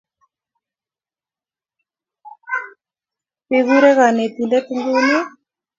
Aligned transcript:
I 3.47 3.47
bi 3.49 3.57
kure 3.67 3.89
kanetindet 3.97 4.65
inguni? 4.75 5.17